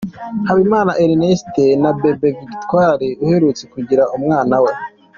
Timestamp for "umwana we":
4.15-4.71